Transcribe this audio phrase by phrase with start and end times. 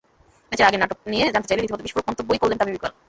[0.49, 2.91] ম্যাচের আগের নাটক নিয়ে জানতে চাইলে রীতিমতো বিস্ফোরক মন্তব্যই করলেন তামিম ইকবাল।